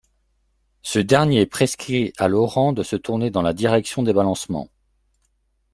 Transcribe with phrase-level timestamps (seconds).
[0.81, 4.67] Ce dernier prescrit à l’orant de se tourner dans la direction des balancements.